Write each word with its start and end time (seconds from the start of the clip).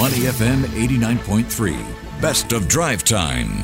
Money 0.00 0.20
FM 0.20 0.62
89.3, 0.62 2.22
best 2.22 2.54
of 2.54 2.66
drive 2.68 3.04
time. 3.04 3.62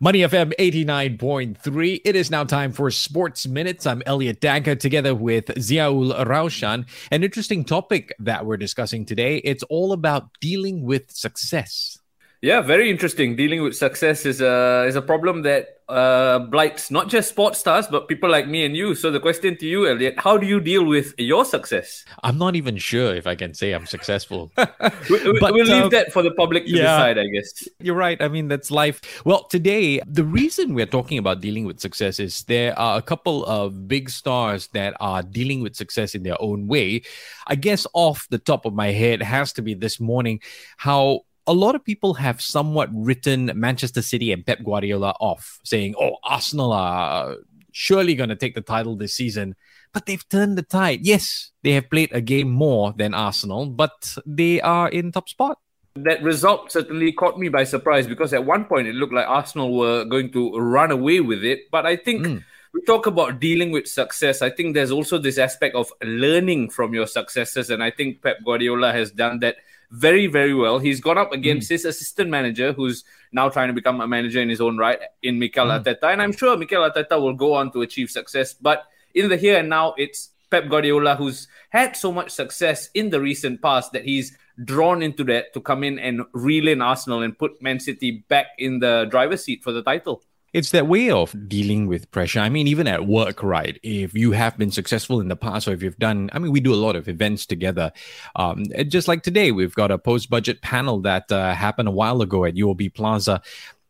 Money 0.00 0.20
FM 0.20 0.54
89.3. 0.58 2.00
It 2.06 2.16
is 2.16 2.30
now 2.30 2.44
time 2.44 2.72
for 2.72 2.90
Sports 2.90 3.46
Minutes. 3.46 3.86
I'm 3.86 4.02
Elliot 4.06 4.40
Danker 4.40 4.80
together 4.80 5.14
with 5.14 5.44
Ziaul 5.56 6.24
Raushan. 6.24 6.86
An 7.10 7.22
interesting 7.22 7.66
topic 7.66 8.14
that 8.18 8.46
we're 8.46 8.56
discussing 8.56 9.04
today. 9.04 9.42
It's 9.44 9.62
all 9.64 9.92
about 9.92 10.30
dealing 10.40 10.84
with 10.84 11.10
success. 11.10 11.98
Yeah, 12.44 12.60
very 12.60 12.90
interesting. 12.90 13.36
Dealing 13.36 13.62
with 13.62 13.74
success 13.74 14.26
is 14.26 14.42
a 14.42 14.84
is 14.86 14.96
a 14.96 15.00
problem 15.00 15.40
that 15.44 15.80
uh, 15.88 16.40
blights 16.40 16.90
not 16.90 17.08
just 17.08 17.28
sports 17.30 17.58
stars 17.58 17.86
but 17.86 18.06
people 18.06 18.28
like 18.28 18.46
me 18.46 18.66
and 18.66 18.76
you. 18.76 18.94
So 18.94 19.10
the 19.10 19.18
question 19.18 19.56
to 19.56 19.66
you, 19.66 19.88
Elliot, 19.88 20.16
how 20.18 20.36
do 20.36 20.46
you 20.46 20.60
deal 20.60 20.84
with 20.84 21.14
your 21.16 21.46
success? 21.46 22.04
I'm 22.22 22.36
not 22.36 22.54
even 22.54 22.76
sure 22.76 23.14
if 23.14 23.26
I 23.26 23.34
can 23.34 23.54
say 23.54 23.72
I'm 23.72 23.86
successful. 23.86 24.52
we, 24.58 25.38
but, 25.40 25.54
we'll 25.54 25.64
leave 25.64 25.84
uh, 25.84 25.88
that 25.88 26.12
for 26.12 26.22
the 26.22 26.32
public 26.32 26.66
to 26.66 26.72
yeah, 26.72 26.82
decide, 26.82 27.16
I 27.16 27.28
guess. 27.28 27.66
You're 27.80 27.96
right. 27.96 28.20
I 28.20 28.28
mean, 28.28 28.48
that's 28.48 28.70
life. 28.70 29.00
Well, 29.24 29.44
today 29.44 30.02
the 30.06 30.24
reason 30.24 30.74
we're 30.74 30.84
talking 30.98 31.16
about 31.16 31.40
dealing 31.40 31.64
with 31.64 31.80
success 31.80 32.20
is 32.20 32.44
there 32.44 32.78
are 32.78 32.98
a 32.98 33.02
couple 33.02 33.46
of 33.46 33.88
big 33.88 34.10
stars 34.10 34.68
that 34.74 34.92
are 35.00 35.22
dealing 35.22 35.62
with 35.62 35.76
success 35.76 36.14
in 36.14 36.24
their 36.24 36.36
own 36.42 36.66
way. 36.66 37.04
I 37.46 37.54
guess 37.54 37.86
off 37.94 38.28
the 38.28 38.38
top 38.38 38.66
of 38.66 38.74
my 38.74 38.88
head 38.88 39.22
has 39.22 39.54
to 39.54 39.62
be 39.62 39.72
this 39.72 39.98
morning 39.98 40.40
how 40.76 41.22
a 41.46 41.52
lot 41.52 41.74
of 41.74 41.84
people 41.84 42.14
have 42.14 42.40
somewhat 42.40 42.88
written 42.92 43.50
Manchester 43.54 44.02
City 44.02 44.32
and 44.32 44.44
Pep 44.44 44.64
Guardiola 44.64 45.14
off, 45.20 45.60
saying, 45.64 45.94
oh, 46.00 46.16
Arsenal 46.22 46.72
are 46.72 47.36
surely 47.72 48.14
going 48.14 48.28
to 48.28 48.36
take 48.36 48.54
the 48.54 48.60
title 48.60 48.96
this 48.96 49.14
season. 49.14 49.54
But 49.92 50.06
they've 50.06 50.28
turned 50.28 50.58
the 50.58 50.62
tide. 50.62 51.00
Yes, 51.02 51.52
they 51.62 51.72
have 51.72 51.90
played 51.90 52.10
a 52.12 52.20
game 52.20 52.50
more 52.50 52.92
than 52.96 53.14
Arsenal, 53.14 53.66
but 53.66 54.16
they 54.26 54.60
are 54.60 54.88
in 54.88 55.12
top 55.12 55.28
spot. 55.28 55.58
That 55.96 56.22
result 56.22 56.72
certainly 56.72 57.12
caught 57.12 57.38
me 57.38 57.48
by 57.48 57.62
surprise 57.62 58.08
because 58.08 58.32
at 58.32 58.44
one 58.44 58.64
point 58.64 58.88
it 58.88 58.96
looked 58.96 59.14
like 59.14 59.28
Arsenal 59.28 59.76
were 59.76 60.04
going 60.04 60.32
to 60.32 60.58
run 60.58 60.90
away 60.90 61.20
with 61.20 61.44
it. 61.44 61.70
But 61.70 61.86
I 61.86 61.96
think. 61.96 62.26
Mm 62.26 62.44
we 62.74 62.82
talk 62.82 63.06
about 63.06 63.38
dealing 63.38 63.70
with 63.70 63.86
success. 63.86 64.42
I 64.42 64.50
think 64.50 64.74
there's 64.74 64.90
also 64.90 65.16
this 65.16 65.38
aspect 65.38 65.76
of 65.76 65.92
learning 66.02 66.70
from 66.70 66.92
your 66.92 67.06
successes. 67.06 67.70
And 67.70 67.84
I 67.84 67.92
think 67.92 68.20
Pep 68.20 68.38
Guardiola 68.44 68.92
has 68.92 69.12
done 69.12 69.38
that 69.40 69.58
very, 69.94 70.26
very 70.26 70.54
well. 70.54 70.78
He's 70.78 71.00
gone 71.00 71.18
up 71.18 71.32
against 71.32 71.68
mm. 71.68 71.74
his 71.74 71.84
assistant 71.84 72.28
manager, 72.28 72.72
who's 72.72 73.04
now 73.32 73.48
trying 73.48 73.68
to 73.68 73.74
become 73.74 74.00
a 74.00 74.08
manager 74.08 74.40
in 74.40 74.48
his 74.48 74.60
own 74.60 74.76
right, 74.76 74.98
in 75.22 75.38
Mikel 75.38 75.66
mm. 75.66 75.82
Arteta. 75.82 76.12
And 76.12 76.20
I'm 76.20 76.32
sure 76.32 76.56
Mikel 76.56 76.88
Arteta 76.88 77.20
will 77.20 77.34
go 77.34 77.54
on 77.54 77.70
to 77.72 77.82
achieve 77.82 78.10
success. 78.10 78.54
But 78.54 78.84
in 79.14 79.28
the 79.28 79.36
here 79.36 79.58
and 79.58 79.68
now, 79.68 79.94
it's 79.96 80.30
Pep 80.50 80.68
Guardiola 80.68 81.16
who's 81.16 81.48
had 81.70 81.96
so 81.96 82.12
much 82.12 82.30
success 82.30 82.90
in 82.94 83.10
the 83.10 83.20
recent 83.20 83.62
past 83.62 83.92
that 83.92 84.04
he's 84.04 84.36
drawn 84.64 85.02
into 85.02 85.24
that 85.24 85.52
to 85.54 85.60
come 85.60 85.82
in 85.82 85.98
and 85.98 86.22
reel 86.32 86.68
in 86.68 86.82
Arsenal 86.82 87.22
and 87.22 87.38
put 87.38 87.60
Man 87.62 87.80
City 87.80 88.24
back 88.28 88.46
in 88.58 88.78
the 88.78 89.06
driver's 89.10 89.44
seat 89.44 89.62
for 89.62 89.72
the 89.72 89.82
title 89.82 90.22
it's 90.54 90.70
that 90.70 90.86
way 90.86 91.10
of 91.10 91.34
dealing 91.48 91.88
with 91.88 92.08
pressure. 92.12 92.38
I 92.38 92.48
mean, 92.48 92.68
even 92.68 92.86
at 92.86 93.06
work, 93.06 93.42
right? 93.42 93.78
If 93.82 94.14
you 94.14 94.30
have 94.30 94.56
been 94.56 94.70
successful 94.70 95.20
in 95.20 95.26
the 95.26 95.34
past, 95.34 95.66
or 95.66 95.72
if 95.72 95.82
you've 95.82 95.98
done, 95.98 96.30
I 96.32 96.38
mean, 96.38 96.52
we 96.52 96.60
do 96.60 96.72
a 96.72 96.76
lot 96.76 96.94
of 96.94 97.08
events 97.08 97.44
together. 97.44 97.90
Um, 98.36 98.64
just 98.86 99.08
like 99.08 99.24
today, 99.24 99.50
we've 99.50 99.74
got 99.74 99.90
a 99.90 99.98
post 99.98 100.30
budget 100.30 100.62
panel 100.62 101.00
that 101.00 101.30
uh, 101.32 101.54
happened 101.54 101.88
a 101.88 101.92
while 101.92 102.22
ago 102.22 102.44
at 102.44 102.54
UOB 102.54 102.94
Plaza. 102.94 103.42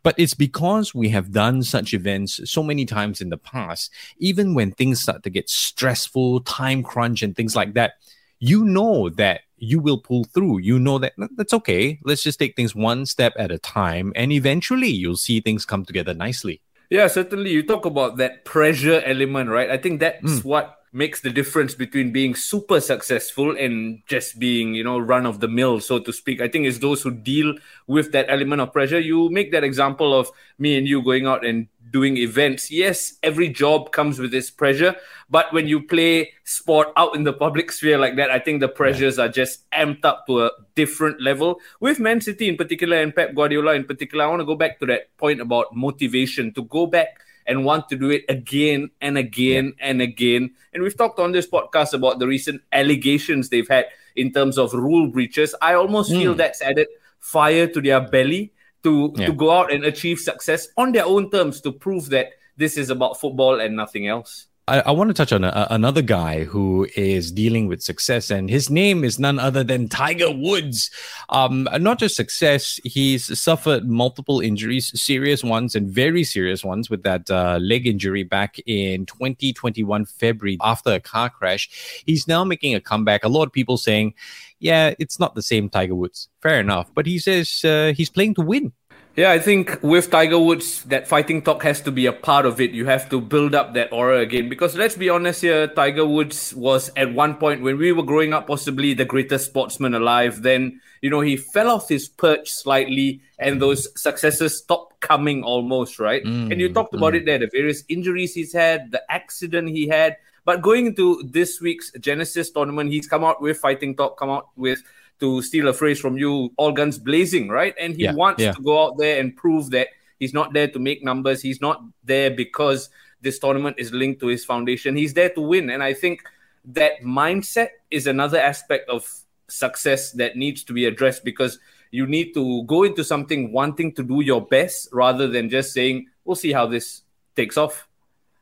But 0.02 0.14
it's 0.18 0.32
because 0.32 0.94
we 0.94 1.10
have 1.10 1.32
done 1.32 1.62
such 1.62 1.92
events 1.92 2.40
so 2.50 2.62
many 2.62 2.86
times 2.86 3.20
in 3.20 3.28
the 3.28 3.38
past, 3.38 3.90
even 4.18 4.54
when 4.54 4.72
things 4.72 5.02
start 5.02 5.22
to 5.24 5.30
get 5.30 5.50
stressful, 5.50 6.40
time 6.40 6.82
crunch, 6.82 7.22
and 7.22 7.36
things 7.36 7.54
like 7.54 7.74
that, 7.74 7.94
you 8.38 8.64
know 8.64 9.10
that 9.10 9.42
you 9.64 9.80
will 9.80 9.98
pull 9.98 10.24
through. 10.24 10.58
You 10.58 10.78
know 10.78 10.98
that 10.98 11.14
that's 11.36 11.54
okay. 11.54 11.98
Let's 12.04 12.22
just 12.22 12.38
take 12.38 12.56
things 12.56 12.74
one 12.74 13.06
step 13.06 13.32
at 13.38 13.50
a 13.50 13.58
time, 13.58 14.12
and 14.14 14.32
eventually 14.32 14.88
you'll 14.90 15.16
see 15.16 15.40
things 15.40 15.64
come 15.64 15.84
together 15.84 16.14
nicely. 16.14 16.60
Yeah, 16.90 17.08
certainly. 17.08 17.50
You 17.50 17.62
talk 17.62 17.84
about 17.86 18.18
that 18.18 18.44
pressure 18.44 19.02
element, 19.04 19.50
right? 19.50 19.70
I 19.70 19.78
think 19.78 20.00
that's 20.00 20.40
mm. 20.40 20.44
what 20.44 20.78
makes 20.94 21.20
the 21.20 21.30
difference 21.30 21.74
between 21.74 22.12
being 22.12 22.36
super 22.36 22.80
successful 22.80 23.56
and 23.56 24.00
just 24.06 24.38
being, 24.38 24.74
you 24.74 24.84
know, 24.84 24.96
run 24.96 25.26
of 25.26 25.40
the 25.40 25.48
mill, 25.48 25.80
so 25.80 25.98
to 25.98 26.12
speak. 26.12 26.40
I 26.40 26.46
think 26.46 26.66
it's 26.66 26.78
those 26.78 27.02
who 27.02 27.10
deal 27.10 27.54
with 27.88 28.12
that 28.12 28.26
element 28.28 28.62
of 28.62 28.72
pressure. 28.72 29.00
You 29.00 29.28
make 29.28 29.50
that 29.50 29.64
example 29.64 30.18
of 30.18 30.30
me 30.56 30.78
and 30.78 30.86
you 30.86 31.02
going 31.02 31.26
out 31.26 31.44
and 31.44 31.66
doing 31.90 32.16
events. 32.16 32.70
Yes, 32.70 33.14
every 33.22 33.48
job 33.48 33.90
comes 33.90 34.18
with 34.18 34.32
its 34.34 34.50
pressure, 34.50 34.94
but 35.28 35.52
when 35.52 35.66
you 35.66 35.82
play 35.82 36.32
sport 36.44 36.88
out 36.96 37.16
in 37.16 37.24
the 37.24 37.32
public 37.32 37.72
sphere 37.72 37.98
like 37.98 38.16
that, 38.16 38.30
I 38.30 38.38
think 38.38 38.60
the 38.60 38.68
pressures 38.68 39.18
yeah. 39.18 39.24
are 39.24 39.28
just 39.28 39.68
amped 39.70 40.04
up 40.04 40.26
to 40.26 40.44
a 40.46 40.50
different 40.74 41.20
level. 41.20 41.60
With 41.80 41.98
Man 41.98 42.20
City 42.20 42.48
in 42.48 42.56
particular 42.56 43.00
and 43.00 43.14
Pep 43.14 43.34
Guardiola 43.34 43.74
in 43.74 43.84
particular, 43.84 44.24
I 44.24 44.28
want 44.28 44.40
to 44.40 44.46
go 44.46 44.54
back 44.54 44.78
to 44.78 44.86
that 44.86 45.16
point 45.18 45.40
about 45.40 45.74
motivation 45.74 46.52
to 46.54 46.62
go 46.64 46.86
back 46.86 47.20
and 47.46 47.64
want 47.64 47.88
to 47.88 47.96
do 47.96 48.10
it 48.10 48.24
again 48.28 48.90
and 49.00 49.18
again 49.18 49.74
yeah. 49.78 49.86
and 49.88 50.02
again. 50.02 50.50
And 50.72 50.82
we've 50.82 50.96
talked 50.96 51.18
on 51.18 51.32
this 51.32 51.46
podcast 51.46 51.94
about 51.94 52.18
the 52.18 52.26
recent 52.26 52.62
allegations 52.72 53.48
they've 53.48 53.68
had 53.68 53.86
in 54.16 54.32
terms 54.32 54.58
of 54.58 54.72
rule 54.72 55.08
breaches. 55.08 55.54
I 55.60 55.74
almost 55.74 56.10
mm. 56.10 56.20
feel 56.20 56.34
that's 56.34 56.62
added 56.62 56.88
fire 57.18 57.66
to 57.66 57.80
their 57.80 58.00
belly 58.00 58.52
to 58.82 59.12
yeah. 59.16 59.26
to 59.26 59.32
go 59.32 59.50
out 59.50 59.72
and 59.72 59.84
achieve 59.84 60.18
success 60.18 60.68
on 60.76 60.92
their 60.92 61.06
own 61.06 61.30
terms 61.30 61.60
to 61.62 61.72
prove 61.72 62.10
that 62.10 62.32
this 62.56 62.76
is 62.76 62.90
about 62.90 63.18
football 63.18 63.60
and 63.60 63.74
nothing 63.74 64.06
else. 64.06 64.46
I, 64.66 64.80
I 64.80 64.90
want 64.92 65.10
to 65.10 65.14
touch 65.14 65.32
on 65.32 65.44
a, 65.44 65.66
another 65.70 66.00
guy 66.00 66.44
who 66.44 66.88
is 66.96 67.30
dealing 67.30 67.66
with 67.66 67.82
success, 67.82 68.30
and 68.30 68.48
his 68.48 68.70
name 68.70 69.04
is 69.04 69.18
none 69.18 69.38
other 69.38 69.62
than 69.62 69.88
Tiger 69.88 70.30
Woods. 70.30 70.90
Um, 71.28 71.68
not 71.80 71.98
just 71.98 72.16
success, 72.16 72.80
he's 72.82 73.38
suffered 73.38 73.86
multiple 73.86 74.40
injuries, 74.40 74.90
serious 75.00 75.44
ones 75.44 75.74
and 75.74 75.90
very 75.90 76.24
serious 76.24 76.64
ones, 76.64 76.88
with 76.88 77.02
that 77.02 77.30
uh, 77.30 77.58
leg 77.60 77.86
injury 77.86 78.22
back 78.22 78.58
in 78.64 79.04
2021 79.04 80.06
February 80.06 80.56
after 80.62 80.92
a 80.92 81.00
car 81.00 81.28
crash. 81.28 82.02
He's 82.06 82.26
now 82.26 82.42
making 82.42 82.74
a 82.74 82.80
comeback. 82.80 83.22
A 83.22 83.28
lot 83.28 83.46
of 83.46 83.52
people 83.52 83.76
saying, 83.76 84.14
"Yeah, 84.60 84.94
it's 84.98 85.20
not 85.20 85.34
the 85.34 85.42
same 85.42 85.68
Tiger 85.68 85.94
Woods." 85.94 86.28
Fair 86.40 86.58
enough, 86.58 86.90
but 86.94 87.04
he 87.04 87.18
says 87.18 87.62
uh, 87.64 87.92
he's 87.94 88.08
playing 88.08 88.34
to 88.36 88.40
win. 88.40 88.72
Yeah, 89.16 89.30
I 89.30 89.38
think 89.38 89.78
with 89.80 90.10
Tiger 90.10 90.40
Woods, 90.40 90.82
that 90.84 91.06
fighting 91.06 91.40
talk 91.40 91.62
has 91.62 91.80
to 91.82 91.92
be 91.92 92.06
a 92.06 92.12
part 92.12 92.46
of 92.46 92.60
it. 92.60 92.72
You 92.72 92.86
have 92.86 93.08
to 93.10 93.20
build 93.20 93.54
up 93.54 93.72
that 93.74 93.92
aura 93.92 94.18
again. 94.18 94.48
Because 94.48 94.74
let's 94.74 94.96
be 94.96 95.08
honest 95.08 95.42
here, 95.42 95.68
Tiger 95.68 96.04
Woods 96.04 96.52
was 96.54 96.90
at 96.96 97.14
one 97.14 97.36
point 97.36 97.62
when 97.62 97.78
we 97.78 97.92
were 97.92 98.02
growing 98.02 98.32
up, 98.32 98.48
possibly 98.48 98.92
the 98.92 99.04
greatest 99.04 99.46
sportsman 99.46 99.94
alive. 99.94 100.42
Then, 100.42 100.80
you 101.00 101.10
know, 101.10 101.20
he 101.20 101.36
fell 101.36 101.70
off 101.70 101.88
his 101.88 102.08
perch 102.08 102.50
slightly 102.50 103.22
and 103.38 103.62
those 103.62 103.86
successes 103.94 104.58
stopped 104.58 104.98
coming 104.98 105.44
almost, 105.44 106.00
right? 106.00 106.24
Mm, 106.24 106.50
and 106.50 106.60
you 106.60 106.72
talked 106.72 106.94
about 106.94 107.12
mm. 107.12 107.18
it 107.18 107.26
there 107.26 107.38
the 107.38 107.46
various 107.46 107.84
injuries 107.88 108.34
he's 108.34 108.52
had, 108.52 108.90
the 108.90 109.02
accident 109.12 109.68
he 109.68 109.86
had. 109.86 110.16
But 110.44 110.60
going 110.60 110.86
into 110.86 111.22
this 111.24 111.60
week's 111.60 111.92
Genesis 112.00 112.50
tournament, 112.50 112.90
he's 112.90 113.06
come 113.06 113.22
out 113.22 113.40
with 113.40 113.58
fighting 113.58 113.94
talk, 113.94 114.18
come 114.18 114.30
out 114.30 114.48
with 114.56 114.82
to 115.24 115.40
steal 115.40 115.68
a 115.68 115.72
phrase 115.72 115.98
from 115.98 116.18
you, 116.18 116.52
all 116.58 116.70
guns 116.70 116.98
blazing, 116.98 117.48
right? 117.48 117.74
And 117.80 117.96
he 117.96 118.04
yeah, 118.04 118.12
wants 118.12 118.42
yeah. 118.42 118.52
to 118.52 118.60
go 118.60 118.84
out 118.84 118.98
there 118.98 119.18
and 119.18 119.34
prove 119.34 119.70
that 119.70 119.88
he's 120.20 120.34
not 120.34 120.52
there 120.52 120.68
to 120.68 120.78
make 120.78 121.02
numbers. 121.02 121.40
He's 121.40 121.62
not 121.62 121.82
there 122.04 122.30
because 122.30 122.90
this 123.22 123.38
tournament 123.38 123.76
is 123.78 123.90
linked 123.90 124.20
to 124.20 124.26
his 124.26 124.44
foundation. 124.44 124.94
He's 124.96 125.14
there 125.14 125.30
to 125.30 125.40
win. 125.40 125.70
And 125.70 125.82
I 125.82 125.94
think 125.94 126.22
that 126.66 127.00
mindset 127.00 127.70
is 127.90 128.06
another 128.06 128.38
aspect 128.38 128.90
of 128.90 129.08
success 129.48 130.12
that 130.12 130.36
needs 130.36 130.62
to 130.64 130.74
be 130.74 130.84
addressed 130.84 131.24
because 131.24 131.58
you 131.90 132.06
need 132.06 132.34
to 132.34 132.64
go 132.64 132.82
into 132.82 133.02
something 133.02 133.50
wanting 133.50 133.94
to 133.94 134.02
do 134.02 134.20
your 134.20 134.44
best 134.44 134.88
rather 134.92 135.26
than 135.26 135.48
just 135.48 135.72
saying, 135.72 136.06
we'll 136.24 136.36
see 136.36 136.52
how 136.52 136.66
this 136.66 137.02
takes 137.34 137.56
off. 137.56 137.88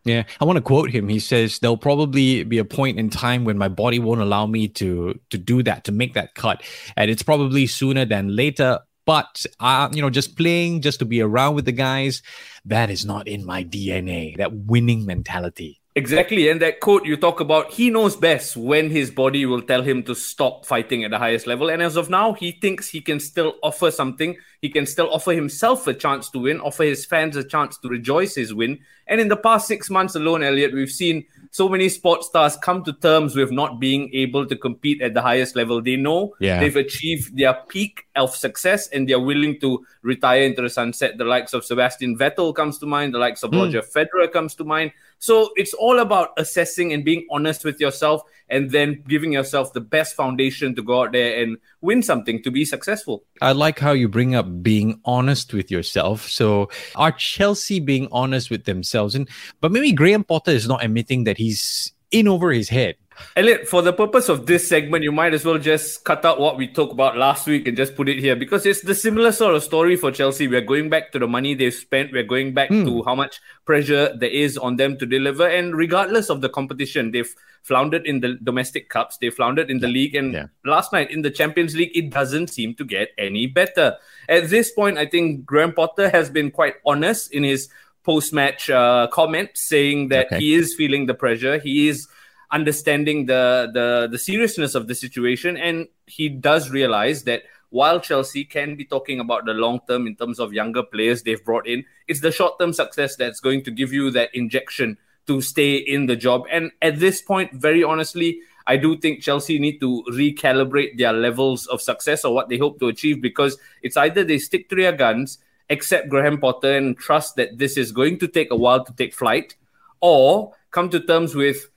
Yeah, 0.04 0.24
I 0.40 0.44
want 0.44 0.56
to 0.56 0.62
quote 0.62 0.90
him. 0.90 1.08
He 1.08 1.20
says, 1.20 1.58
"There'll 1.60 1.76
probably 1.76 2.42
be 2.42 2.58
a 2.58 2.64
point 2.64 2.98
in 2.98 3.08
time 3.08 3.44
when 3.44 3.56
my 3.56 3.68
body 3.68 3.98
won't 4.00 4.20
allow 4.20 4.46
me 4.46 4.68
to 4.68 5.18
to 5.30 5.38
do 5.38 5.62
that, 5.62 5.84
to 5.84 5.92
make 5.92 6.14
that 6.14 6.34
cut, 6.34 6.62
and 6.96 7.10
it's 7.10 7.22
probably 7.22 7.66
sooner 7.66 8.04
than 8.04 8.34
later. 8.34 8.80
But 9.06 9.46
uh, 9.60 9.90
you 9.92 10.02
know, 10.02 10.10
just 10.10 10.36
playing, 10.36 10.80
just 10.80 10.98
to 11.00 11.04
be 11.04 11.20
around 11.20 11.54
with 11.54 11.66
the 11.66 11.72
guys, 11.72 12.22
that 12.64 12.90
is 12.90 13.04
not 13.04 13.28
in 13.28 13.46
my 13.46 13.62
DNA. 13.62 14.36
That 14.38 14.52
winning 14.52 15.06
mentality." 15.06 15.81
Exactly. 15.94 16.48
And 16.48 16.62
that 16.62 16.80
quote 16.80 17.04
you 17.04 17.18
talk 17.18 17.40
about, 17.40 17.70
he 17.70 17.90
knows 17.90 18.16
best 18.16 18.56
when 18.56 18.88
his 18.88 19.10
body 19.10 19.44
will 19.44 19.60
tell 19.60 19.82
him 19.82 20.02
to 20.04 20.14
stop 20.14 20.64
fighting 20.64 21.04
at 21.04 21.10
the 21.10 21.18
highest 21.18 21.46
level. 21.46 21.68
And 21.68 21.82
as 21.82 21.96
of 21.96 22.08
now, 22.08 22.32
he 22.32 22.52
thinks 22.52 22.88
he 22.88 23.02
can 23.02 23.20
still 23.20 23.56
offer 23.62 23.90
something. 23.90 24.38
He 24.62 24.70
can 24.70 24.86
still 24.86 25.12
offer 25.12 25.32
himself 25.32 25.86
a 25.86 25.92
chance 25.92 26.30
to 26.30 26.38
win, 26.38 26.60
offer 26.60 26.84
his 26.84 27.04
fans 27.04 27.36
a 27.36 27.44
chance 27.44 27.76
to 27.78 27.88
rejoice 27.88 28.34
his 28.34 28.54
win. 28.54 28.78
And 29.06 29.20
in 29.20 29.28
the 29.28 29.36
past 29.36 29.68
six 29.68 29.90
months 29.90 30.14
alone, 30.14 30.42
Elliot, 30.42 30.72
we've 30.72 30.90
seen 30.90 31.26
so 31.52 31.68
many 31.68 31.90
sports 31.90 32.28
stars 32.28 32.56
come 32.56 32.82
to 32.82 32.94
terms 32.94 33.36
with 33.36 33.52
not 33.52 33.78
being 33.78 34.08
able 34.14 34.46
to 34.46 34.56
compete 34.56 35.02
at 35.02 35.12
the 35.12 35.20
highest 35.20 35.54
level. 35.54 35.82
They 35.82 35.96
know 35.96 36.34
yeah. 36.40 36.58
they've 36.58 36.76
achieved 36.76 37.36
their 37.36 37.52
peak 37.68 38.06
of 38.16 38.34
success 38.34 38.88
and 38.88 39.06
they're 39.06 39.20
willing 39.20 39.60
to 39.60 39.84
retire 40.00 40.44
into 40.44 40.62
the 40.62 40.70
sunset. 40.70 41.18
The 41.18 41.26
likes 41.26 41.52
of 41.52 41.62
Sebastian 41.62 42.16
Vettel 42.16 42.54
comes 42.54 42.78
to 42.78 42.86
mind, 42.86 43.12
the 43.12 43.18
likes 43.18 43.42
of 43.42 43.50
mm. 43.50 43.60
Roger 43.60 43.82
Federer 43.82 44.32
comes 44.32 44.54
to 44.56 44.64
mind. 44.64 44.92
So 45.18 45.50
it's 45.56 45.74
all 45.74 45.98
about 45.98 46.30
assessing 46.38 46.94
and 46.94 47.04
being 47.04 47.26
honest 47.30 47.66
with 47.66 47.78
yourself 47.78 48.22
and 48.52 48.70
then 48.70 49.02
giving 49.08 49.32
yourself 49.32 49.72
the 49.72 49.80
best 49.80 50.14
foundation 50.14 50.74
to 50.76 50.82
go 50.82 51.02
out 51.02 51.12
there 51.12 51.42
and 51.42 51.56
win 51.80 52.02
something 52.02 52.42
to 52.42 52.50
be 52.50 52.64
successful. 52.66 53.24
I 53.40 53.52
like 53.52 53.78
how 53.78 53.92
you 53.92 54.08
bring 54.08 54.34
up 54.34 54.62
being 54.62 55.00
honest 55.06 55.54
with 55.54 55.70
yourself. 55.70 56.28
So 56.28 56.68
are 56.94 57.10
Chelsea 57.12 57.80
being 57.80 58.08
honest 58.12 58.50
with 58.50 58.64
themselves? 58.64 59.14
And 59.14 59.28
but 59.60 59.72
maybe 59.72 59.92
Graham 59.92 60.22
Potter 60.22 60.50
is 60.50 60.68
not 60.68 60.84
admitting 60.84 61.24
that 61.24 61.38
he's 61.38 61.92
in 62.10 62.28
over 62.28 62.52
his 62.52 62.68
head. 62.68 62.96
Elliot, 63.36 63.68
for 63.68 63.82
the 63.82 63.92
purpose 63.92 64.28
of 64.28 64.46
this 64.46 64.68
segment, 64.68 65.04
you 65.04 65.12
might 65.12 65.34
as 65.34 65.44
well 65.44 65.58
just 65.58 66.04
cut 66.04 66.24
out 66.24 66.40
what 66.40 66.56
we 66.56 66.66
talked 66.66 66.92
about 66.92 67.16
last 67.16 67.46
week 67.46 67.66
and 67.66 67.76
just 67.76 67.96
put 67.96 68.08
it 68.08 68.18
here 68.18 68.36
because 68.36 68.66
it's 68.66 68.82
the 68.82 68.94
similar 68.94 69.32
sort 69.32 69.54
of 69.54 69.62
story 69.62 69.96
for 69.96 70.10
Chelsea. 70.10 70.48
We're 70.48 70.60
going 70.60 70.90
back 70.90 71.12
to 71.12 71.18
the 71.18 71.26
money 71.26 71.54
they've 71.54 71.72
spent, 71.72 72.12
we're 72.12 72.22
going 72.22 72.54
back 72.54 72.70
mm. 72.70 72.84
to 72.84 73.02
how 73.04 73.14
much 73.14 73.40
pressure 73.64 74.14
there 74.16 74.30
is 74.30 74.58
on 74.58 74.76
them 74.76 74.96
to 74.98 75.06
deliver. 75.06 75.48
And 75.48 75.74
regardless 75.74 76.30
of 76.30 76.40
the 76.40 76.48
competition, 76.48 77.10
they've 77.10 77.34
floundered 77.62 78.06
in 78.06 78.20
the 78.20 78.34
domestic 78.42 78.88
cups, 78.88 79.18
they 79.18 79.30
floundered 79.30 79.70
in 79.70 79.78
the 79.78 79.88
league. 79.88 80.14
And 80.14 80.32
yeah. 80.32 80.46
last 80.64 80.92
night 80.92 81.10
in 81.10 81.22
the 81.22 81.30
Champions 81.30 81.74
League, 81.74 81.96
it 81.96 82.10
doesn't 82.10 82.48
seem 82.48 82.74
to 82.74 82.84
get 82.84 83.10
any 83.18 83.46
better. 83.46 83.96
At 84.28 84.50
this 84.50 84.72
point, 84.72 84.98
I 84.98 85.06
think 85.06 85.46
Graham 85.46 85.72
Potter 85.72 86.10
has 86.10 86.30
been 86.30 86.50
quite 86.50 86.74
honest 86.84 87.32
in 87.32 87.44
his 87.44 87.68
post 88.04 88.32
match 88.32 88.68
uh, 88.68 89.06
comment, 89.12 89.50
saying 89.54 90.08
that 90.08 90.26
okay. 90.26 90.38
he 90.38 90.54
is 90.54 90.74
feeling 90.74 91.06
the 91.06 91.14
pressure. 91.14 91.58
He 91.58 91.88
is 91.88 92.08
understanding 92.52 93.26
the, 93.26 93.70
the 93.72 94.08
the 94.10 94.18
seriousness 94.18 94.74
of 94.74 94.86
the 94.86 94.94
situation, 94.94 95.56
and 95.56 95.88
he 96.06 96.28
does 96.28 96.70
realize 96.70 97.24
that 97.24 97.42
while 97.70 97.98
Chelsea 97.98 98.44
can 98.44 98.76
be 98.76 98.84
talking 98.84 99.18
about 99.18 99.46
the 99.46 99.54
long 99.54 99.80
term 99.88 100.06
in 100.06 100.14
terms 100.14 100.38
of 100.38 100.52
younger 100.52 100.82
players 100.82 101.22
they've 101.22 101.42
brought 101.44 101.66
in, 101.66 101.84
it's 102.06 102.20
the 102.20 102.30
short 102.30 102.58
term 102.58 102.72
success 102.72 103.16
that's 103.16 103.40
going 103.40 103.64
to 103.64 103.70
give 103.70 103.92
you 103.92 104.10
that 104.10 104.28
injection 104.34 104.98
to 105.26 105.40
stay 105.40 105.76
in 105.76 106.06
the 106.06 106.16
job. 106.16 106.44
And 106.50 106.70
at 106.82 107.00
this 107.00 107.22
point, 107.22 107.54
very 107.54 107.82
honestly, 107.82 108.40
I 108.66 108.76
do 108.76 108.96
think 108.98 109.22
Chelsea 109.22 109.58
need 109.58 109.80
to 109.80 110.04
recalibrate 110.10 110.98
their 110.98 111.12
levels 111.12 111.66
of 111.66 111.80
success 111.80 112.24
or 112.24 112.34
what 112.34 112.48
they 112.48 112.58
hope 112.58 112.78
to 112.80 112.88
achieve 112.88 113.22
because 113.22 113.56
it's 113.82 113.96
either 113.96 114.22
they 114.22 114.38
stick 114.38 114.68
to 114.68 114.76
their 114.76 114.92
guns, 114.92 115.38
accept 115.70 116.10
Graham 116.10 116.38
Potter, 116.38 116.76
and 116.76 116.96
trust 116.96 117.36
that 117.36 117.58
this 117.58 117.76
is 117.76 117.90
going 117.90 118.18
to 118.18 118.28
take 118.28 118.50
a 118.50 118.56
while 118.56 118.84
to 118.84 118.92
take 118.92 119.14
flight, 119.14 119.56
or 120.00 120.54
come 120.70 120.90
to 120.90 121.00
terms 121.00 121.34
with 121.34 121.68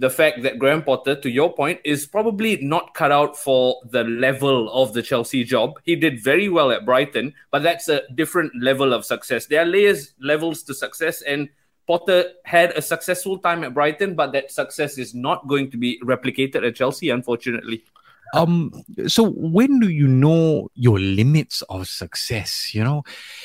the 0.00 0.08
fact 0.08 0.42
that 0.42 0.58
Graham 0.58 0.82
Potter, 0.82 1.14
to 1.14 1.30
your 1.30 1.52
point, 1.52 1.78
is 1.84 2.06
probably 2.06 2.56
not 2.56 2.94
cut 2.94 3.12
out 3.12 3.36
for 3.36 3.76
the 3.84 4.02
level 4.02 4.72
of 4.72 4.94
the 4.94 5.02
Chelsea 5.02 5.44
job. 5.44 5.78
He 5.84 5.94
did 5.94 6.24
very 6.24 6.48
well 6.48 6.72
at 6.72 6.86
Brighton, 6.86 7.34
but 7.50 7.62
that's 7.62 7.86
a 7.88 8.08
different 8.14 8.50
level 8.58 8.94
of 8.94 9.04
success. 9.04 9.46
There 9.46 9.60
are 9.60 9.66
layers, 9.66 10.14
levels 10.18 10.62
to 10.64 10.74
success, 10.74 11.20
and 11.20 11.50
Potter 11.86 12.24
had 12.44 12.70
a 12.70 12.80
successful 12.80 13.36
time 13.38 13.62
at 13.62 13.74
Brighton, 13.74 14.14
but 14.14 14.32
that 14.32 14.50
success 14.50 14.96
is 14.96 15.14
not 15.14 15.46
going 15.46 15.70
to 15.70 15.76
be 15.76 16.00
replicated 16.02 16.66
at 16.66 16.76
Chelsea, 16.76 17.10
unfortunately. 17.10 17.84
Um, 18.32 18.72
so 19.06 19.28
when 19.28 19.80
do 19.80 19.90
you 19.90 20.08
know 20.08 20.70
your 20.74 20.98
limits 20.98 21.60
of 21.68 21.88
success? 21.88 22.74
You 22.74 22.84
know, 22.84 23.02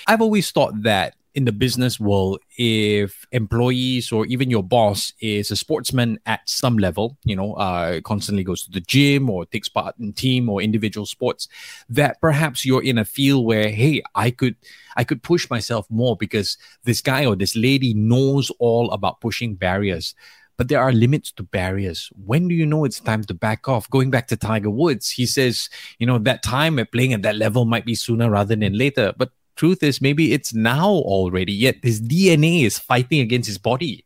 I've 0.08 0.22
always 0.22 0.52
thought 0.52 0.84
that 0.84 1.16
in 1.36 1.44
the 1.44 1.52
business 1.52 2.00
world, 2.00 2.40
if 2.58 3.26
employees 3.34 4.12
or 4.12 4.26
even 4.28 4.50
your 4.50 4.64
boss 4.64 5.14
is 5.20 5.52
a 5.52 5.56
sportsman 5.56 6.18
at 6.26 6.40
some 6.50 6.78
level, 6.78 7.18
you 7.26 7.36
know, 7.36 7.54
uh, 7.56 8.00
constantly 8.02 8.44
goes 8.44 8.64
to 8.64 8.72
the 8.72 8.80
gym 8.80 9.30
or 9.30 9.46
takes 9.46 9.68
part 9.68 9.96
in 10.00 10.14
team 10.14 10.50
or 10.50 10.62
individual 10.62 11.06
sports, 11.06 11.50
that 11.90 12.20
perhaps 12.22 12.66
you're 12.66 12.84
in 12.84 12.98
a 12.98 13.04
field 13.04 13.46
where, 13.46 13.70
hey, 13.70 14.02
I 14.16 14.32
could, 14.32 14.56
I 14.96 15.04
could 15.04 15.22
push 15.24 15.50
myself 15.50 15.86
more 15.90 16.16
because 16.16 16.58
this 16.86 17.02
guy 17.02 17.26
or 17.26 17.36
this 17.36 17.56
lady 17.56 17.94
knows 17.94 18.50
all 18.58 18.90
about 18.92 19.20
pushing 19.20 19.56
barriers. 19.56 20.16
But 20.58 20.70
there 20.70 20.82
are 20.82 20.94
limits 20.94 21.34
to 21.34 21.44
barriers. 21.44 22.10
When 22.26 22.48
do 22.48 22.56
you 22.56 22.66
know 22.66 22.86
it's 22.86 23.02
time 23.02 23.26
to 23.26 23.34
back 23.34 23.68
off? 23.68 23.90
Going 23.90 24.10
back 24.10 24.28
to 24.28 24.38
Tiger 24.38 24.70
Woods, 24.70 25.10
he 25.10 25.26
says, 25.26 25.70
you 26.00 26.08
know, 26.08 26.18
that 26.20 26.44
time 26.44 26.80
at 26.80 26.94
playing 26.94 27.12
at 27.12 27.24
that 27.24 27.36
level 27.36 27.66
might 27.66 27.86
be 27.86 27.94
sooner 27.94 28.30
rather 28.30 28.56
than 28.56 28.78
later. 28.78 29.14
But 29.18 29.32
truth 29.56 29.84
is 29.84 30.02
maybe 30.02 30.34
it's 30.34 30.54
now 30.54 30.90
already, 30.90 31.54
yet 31.54 31.78
his 31.82 32.02
DNA 32.02 32.64
is 32.64 32.80
fighting 32.80 33.20
against 33.20 33.48
his 33.48 33.58
body. 33.58 34.06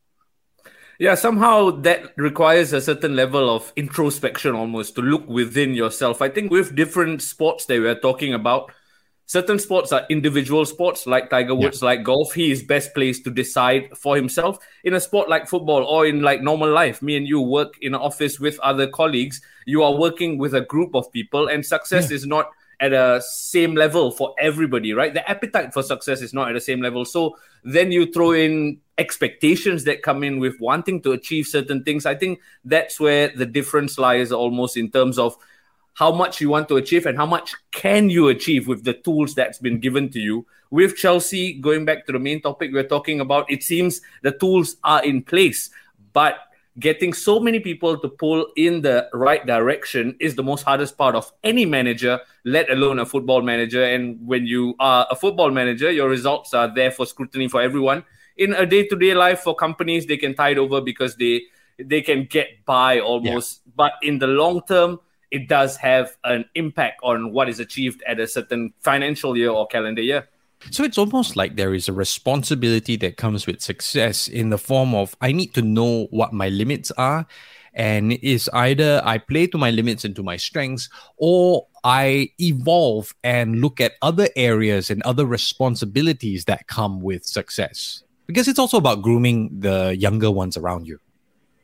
Yeah, 0.99 1.15
somehow 1.15 1.71
that 1.81 2.11
requires 2.17 2.73
a 2.73 2.81
certain 2.81 3.15
level 3.15 3.49
of 3.49 3.71
introspection 3.77 4.53
almost 4.53 4.95
to 4.95 5.01
look 5.01 5.27
within 5.29 5.73
yourself. 5.73 6.21
I 6.21 6.27
think 6.27 6.51
with 6.51 6.75
different 6.75 7.21
sports 7.21 7.65
that 7.65 7.79
we're 7.79 7.97
talking 7.97 8.33
about, 8.33 8.73
certain 9.25 9.59
sports 9.59 9.93
are 9.93 10.05
individual 10.09 10.65
sports 10.65 11.07
like 11.07 11.29
Tiger 11.29 11.55
Woods, 11.55 11.81
yeah. 11.81 11.85
like 11.85 12.03
golf. 12.03 12.33
He 12.33 12.51
is 12.51 12.63
best 12.63 12.93
placed 12.93 13.23
to 13.23 13.31
decide 13.31 13.95
for 13.97 14.17
himself. 14.17 14.57
In 14.83 14.93
a 14.93 14.99
sport 14.99 15.29
like 15.29 15.47
football 15.47 15.83
or 15.85 16.05
in 16.05 16.21
like 16.21 16.41
normal 16.41 16.69
life, 16.69 17.01
me 17.01 17.15
and 17.15 17.25
you 17.25 17.39
work 17.39 17.75
in 17.81 17.93
an 17.93 18.01
office 18.01 18.37
with 18.37 18.59
other 18.59 18.85
colleagues. 18.85 19.39
You 19.65 19.83
are 19.83 19.95
working 19.95 20.37
with 20.37 20.53
a 20.53 20.61
group 20.61 20.95
of 20.95 21.09
people, 21.13 21.47
and 21.47 21.65
success 21.65 22.09
yeah. 22.09 22.15
is 22.15 22.25
not 22.25 22.51
at 22.79 22.93
a 22.93 23.21
same 23.21 23.75
level 23.75 24.11
for 24.11 24.33
everybody, 24.39 24.93
right? 24.93 25.13
The 25.13 25.27
appetite 25.29 25.73
for 25.73 25.83
success 25.83 26.21
is 26.21 26.33
not 26.33 26.49
at 26.49 26.53
the 26.53 26.61
same 26.61 26.81
level. 26.81 27.03
So 27.03 27.35
then 27.63 27.91
you 27.91 28.11
throw 28.11 28.31
in 28.31 28.79
expectations 28.97 29.83
that 29.83 30.01
come 30.01 30.23
in 30.23 30.39
with 30.39 30.59
wanting 30.59 31.01
to 31.01 31.11
achieve 31.11 31.47
certain 31.47 31.83
things. 31.83 32.05
I 32.05 32.15
think 32.15 32.39
that's 32.63 32.99
where 32.99 33.29
the 33.29 33.45
difference 33.45 33.97
lies 33.97 34.31
almost 34.31 34.77
in 34.77 34.91
terms 34.91 35.19
of 35.19 35.35
how 35.95 36.13
much 36.13 36.39
you 36.39 36.49
want 36.49 36.69
to 36.69 36.77
achieve 36.77 37.05
and 37.05 37.17
how 37.17 37.25
much 37.25 37.53
can 37.71 38.09
you 38.09 38.29
achieve 38.29 38.67
with 38.67 38.85
the 38.85 38.93
tools 38.93 39.35
that's 39.35 39.57
been 39.57 39.79
given 39.79 40.09
to 40.09 40.19
you. 40.19 40.45
With 40.71 40.95
Chelsea, 40.95 41.59
going 41.59 41.83
back 41.83 42.05
to 42.05 42.13
the 42.13 42.19
main 42.19 42.41
topic 42.41 42.71
we're 42.71 42.87
talking 42.87 43.19
about, 43.19 43.51
it 43.51 43.63
seems 43.63 43.99
the 44.21 44.31
tools 44.31 44.77
are 44.85 45.03
in 45.03 45.23
place, 45.23 45.69
but 46.13 46.35
getting 46.79 47.13
so 47.13 47.39
many 47.39 47.59
people 47.59 47.97
to 47.99 48.07
pull 48.07 48.47
in 48.55 48.81
the 48.81 49.09
right 49.13 49.45
direction 49.45 50.15
is 50.19 50.35
the 50.35 50.43
most 50.43 50.63
hardest 50.63 50.97
part 50.97 51.15
of 51.15 51.31
any 51.43 51.65
manager, 51.65 52.19
let 52.45 52.69
alone 52.69 52.99
a 52.99 53.05
football 53.05 53.41
manager. 53.41 53.83
And 53.83 54.25
when 54.25 54.47
you 54.47 54.75
are 54.79 55.05
a 55.11 55.15
football 55.15 55.51
manager, 55.51 55.91
your 55.91 56.09
results 56.09 56.53
are 56.53 56.73
there 56.73 56.91
for 56.91 57.05
scrutiny 57.05 57.47
for 57.47 57.61
everyone. 57.61 58.03
In 58.37 58.53
a 58.53 58.65
day-to-day 58.65 59.13
life 59.13 59.41
for 59.41 59.53
companies, 59.53 60.05
they 60.05 60.17
can 60.17 60.33
tide 60.33 60.57
over 60.57 60.79
because 60.79 61.15
they 61.17 61.43
they 61.79 62.01
can 62.01 62.25
get 62.25 62.65
by 62.65 62.99
almost. 62.99 63.61
Yeah. 63.65 63.71
But 63.75 63.93
in 64.01 64.19
the 64.19 64.27
long 64.27 64.61
term, 64.67 64.99
it 65.31 65.47
does 65.47 65.77
have 65.77 66.15
an 66.23 66.45
impact 66.55 66.99
on 67.03 67.31
what 67.31 67.49
is 67.49 67.59
achieved 67.59 68.03
at 68.07 68.19
a 68.19 68.27
certain 68.27 68.73
financial 68.81 69.37
year 69.37 69.49
or 69.49 69.67
calendar 69.67 70.01
year. 70.01 70.27
So 70.71 70.83
it's 70.83 70.97
almost 70.97 71.35
like 71.35 71.55
there 71.55 71.73
is 71.73 71.87
a 71.87 71.93
responsibility 71.93 72.95
that 72.97 73.17
comes 73.17 73.47
with 73.47 73.61
success 73.61 74.27
in 74.27 74.49
the 74.49 74.57
form 74.57 74.93
of 74.93 75.15
I 75.21 75.31
need 75.31 75.53
to 75.55 75.61
know 75.61 76.07
what 76.11 76.33
my 76.33 76.49
limits 76.49 76.91
are. 76.91 77.25
And 77.73 78.13
it's 78.21 78.49
either 78.49 79.01
I 79.05 79.19
play 79.19 79.47
to 79.47 79.57
my 79.57 79.71
limits 79.71 80.03
and 80.03 80.15
to 80.15 80.23
my 80.23 80.37
strengths, 80.37 80.89
or 81.17 81.67
I 81.83 82.31
evolve 82.39 83.13
and 83.23 83.61
look 83.61 83.79
at 83.79 83.93
other 84.01 84.27
areas 84.35 84.89
and 84.89 85.01
other 85.03 85.25
responsibilities 85.25 86.45
that 86.45 86.67
come 86.67 86.99
with 86.99 87.25
success. 87.25 88.03
Because 88.25 88.47
it's 88.47 88.59
also 88.59 88.77
about 88.77 89.01
grooming 89.01 89.59
the 89.59 89.95
younger 89.97 90.29
ones 90.29 90.57
around 90.57 90.87
you. 90.87 90.99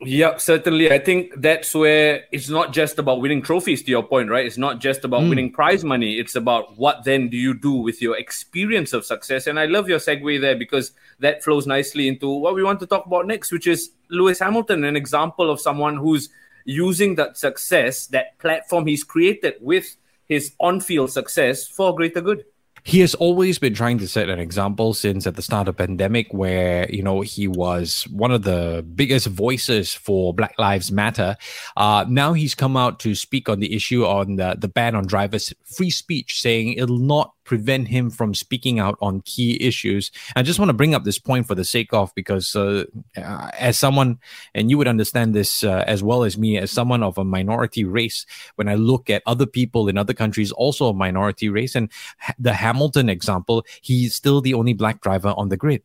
Yeah, 0.00 0.36
certainly. 0.36 0.92
I 0.92 0.98
think 0.98 1.32
that's 1.40 1.74
where 1.74 2.24
it's 2.30 2.50
not 2.50 2.72
just 2.72 2.98
about 2.98 3.22
winning 3.22 3.40
trophies, 3.40 3.82
to 3.84 3.90
your 3.90 4.02
point, 4.02 4.28
right? 4.28 4.44
It's 4.44 4.58
not 4.58 4.78
just 4.78 5.04
about 5.04 5.22
mm. 5.22 5.30
winning 5.30 5.52
prize 5.52 5.84
money. 5.84 6.18
It's 6.18 6.34
about 6.34 6.76
what 6.76 7.04
then 7.04 7.28
do 7.28 7.36
you 7.36 7.54
do 7.54 7.72
with 7.72 8.02
your 8.02 8.16
experience 8.18 8.92
of 8.92 9.06
success. 9.06 9.46
And 9.46 9.58
I 9.58 9.64
love 9.64 9.88
your 9.88 9.98
segue 9.98 10.40
there 10.40 10.56
because 10.56 10.92
that 11.20 11.42
flows 11.42 11.66
nicely 11.66 12.08
into 12.08 12.28
what 12.28 12.54
we 12.54 12.62
want 12.62 12.80
to 12.80 12.86
talk 12.86 13.06
about 13.06 13.26
next, 13.26 13.50
which 13.50 13.66
is 13.66 13.90
Lewis 14.10 14.38
Hamilton, 14.38 14.84
an 14.84 14.96
example 14.96 15.50
of 15.50 15.60
someone 15.60 15.96
who's 15.96 16.28
using 16.66 17.14
that 17.14 17.38
success, 17.38 18.06
that 18.08 18.38
platform 18.38 18.86
he's 18.86 19.02
created 19.02 19.54
with 19.60 19.96
his 20.26 20.52
on 20.60 20.80
field 20.80 21.10
success 21.10 21.66
for 21.66 21.94
greater 21.94 22.20
good 22.20 22.44
he 22.86 23.00
has 23.00 23.16
always 23.16 23.58
been 23.58 23.74
trying 23.74 23.98
to 23.98 24.06
set 24.06 24.28
an 24.28 24.38
example 24.38 24.94
since 24.94 25.26
at 25.26 25.34
the 25.34 25.42
start 25.42 25.66
of 25.66 25.76
pandemic 25.76 26.32
where 26.32 26.88
you 26.88 27.02
know 27.02 27.20
he 27.20 27.48
was 27.48 28.04
one 28.12 28.30
of 28.30 28.42
the 28.42 28.86
biggest 28.94 29.26
voices 29.26 29.92
for 29.92 30.32
black 30.32 30.56
lives 30.56 30.92
matter. 30.92 31.36
Uh, 31.76 32.04
now 32.08 32.32
he's 32.32 32.54
come 32.54 32.76
out 32.76 33.00
to 33.00 33.16
speak 33.16 33.48
on 33.48 33.58
the 33.58 33.74
issue 33.74 34.06
on 34.06 34.36
the, 34.36 34.54
the 34.56 34.68
ban 34.68 34.94
on 34.94 35.04
drivers 35.04 35.52
free 35.64 35.90
speech 35.90 36.40
saying 36.40 36.74
it'll 36.74 36.98
not 36.98 37.34
prevent 37.46 37.88
him 37.88 38.10
from 38.10 38.34
speaking 38.34 38.78
out 38.78 38.98
on 39.00 39.22
key 39.22 39.56
issues. 39.62 40.10
I 40.34 40.42
just 40.42 40.58
want 40.58 40.68
to 40.68 40.74
bring 40.74 40.94
up 40.94 41.04
this 41.04 41.18
point 41.18 41.46
for 41.46 41.54
the 41.54 41.64
sake 41.64 41.94
of 41.94 42.14
because 42.14 42.54
uh, 42.54 42.84
uh, 43.16 43.50
as 43.58 43.78
someone, 43.78 44.18
and 44.54 44.68
you 44.68 44.76
would 44.76 44.88
understand 44.88 45.34
this 45.34 45.64
uh, 45.64 45.84
as 45.86 46.02
well 46.02 46.24
as 46.24 46.36
me, 46.36 46.58
as 46.58 46.70
someone 46.70 47.02
of 47.02 47.16
a 47.16 47.24
minority 47.24 47.84
race, 47.84 48.26
when 48.56 48.68
I 48.68 48.74
look 48.74 49.08
at 49.08 49.22
other 49.24 49.46
people 49.46 49.88
in 49.88 49.96
other 49.96 50.12
countries 50.12 50.52
also 50.52 50.88
a 50.88 50.94
minority 50.94 51.48
race, 51.48 51.74
and 51.74 51.90
the 52.38 52.52
Hamilton 52.52 53.08
example, 53.08 53.64
he's 53.80 54.14
still 54.14 54.40
the 54.40 54.54
only 54.54 54.74
black 54.74 55.00
driver 55.00 55.32
on 55.36 55.48
the 55.48 55.56
grid. 55.56 55.82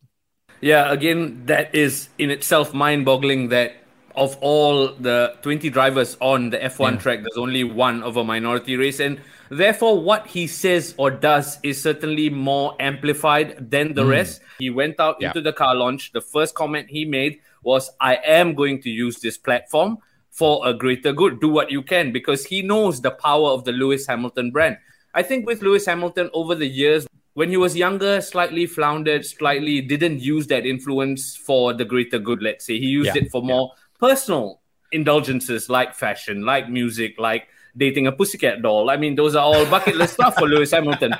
Yeah, 0.60 0.92
again, 0.92 1.46
that 1.46 1.74
is 1.74 2.08
in 2.18 2.30
itself 2.30 2.74
mind 2.74 3.04
boggling 3.04 3.48
that 3.48 3.76
of 4.14 4.36
all 4.40 4.88
the 4.88 5.34
20 5.42 5.70
drivers 5.70 6.16
on 6.20 6.50
the 6.50 6.58
F1 6.58 6.92
yeah. 6.92 6.98
track, 6.98 7.18
there's 7.20 7.38
only 7.38 7.64
one 7.64 8.02
of 8.02 8.16
a 8.16 8.24
minority 8.24 8.76
race. 8.76 9.00
And 9.00 9.20
Therefore, 9.52 10.00
what 10.00 10.26
he 10.28 10.46
says 10.46 10.94
or 10.96 11.10
does 11.10 11.58
is 11.62 11.82
certainly 11.82 12.30
more 12.30 12.74
amplified 12.80 13.70
than 13.70 13.92
the 13.92 14.02
mm. 14.02 14.08
rest. 14.08 14.40
He 14.58 14.70
went 14.70 14.98
out 14.98 15.18
yeah. 15.20 15.28
into 15.28 15.42
the 15.42 15.52
car 15.52 15.74
launch. 15.74 16.12
The 16.12 16.22
first 16.22 16.54
comment 16.54 16.88
he 16.88 17.04
made 17.04 17.38
was, 17.62 17.90
I 18.00 18.16
am 18.24 18.54
going 18.54 18.80
to 18.80 18.88
use 18.88 19.20
this 19.20 19.36
platform 19.36 19.98
for 20.30 20.66
a 20.66 20.72
greater 20.72 21.12
good. 21.12 21.38
Do 21.38 21.50
what 21.50 21.70
you 21.70 21.82
can 21.82 22.12
because 22.12 22.46
he 22.46 22.62
knows 22.62 23.02
the 23.02 23.10
power 23.10 23.50
of 23.50 23.66
the 23.66 23.72
Lewis 23.72 24.06
Hamilton 24.06 24.52
brand. 24.52 24.78
I 25.12 25.22
think 25.22 25.46
with 25.46 25.60
Lewis 25.60 25.84
Hamilton 25.84 26.30
over 26.32 26.54
the 26.54 26.66
years, 26.66 27.06
when 27.34 27.50
he 27.50 27.58
was 27.58 27.76
younger, 27.76 28.22
slightly 28.22 28.64
floundered, 28.64 29.26
slightly 29.26 29.82
didn't 29.82 30.20
use 30.20 30.46
that 30.46 30.64
influence 30.64 31.36
for 31.36 31.74
the 31.74 31.84
greater 31.84 32.18
good, 32.18 32.42
let's 32.42 32.64
say. 32.64 32.78
He 32.78 32.86
used 32.86 33.14
yeah. 33.14 33.24
it 33.24 33.30
for 33.30 33.42
more 33.42 33.72
yeah. 33.74 34.08
personal 34.08 34.62
indulgences 34.92 35.68
like 35.68 35.94
fashion, 35.94 36.46
like 36.46 36.70
music, 36.70 37.16
like 37.18 37.48
dating 37.76 38.06
a 38.06 38.12
pussycat 38.12 38.62
doll. 38.62 38.90
I 38.90 38.96
mean, 38.96 39.14
those 39.14 39.34
are 39.34 39.42
all 39.42 39.64
bucket 39.66 39.96
list 39.96 40.14
stuff 40.14 40.34
for 40.34 40.46
Lewis 40.46 40.72
Hamilton. 40.72 41.14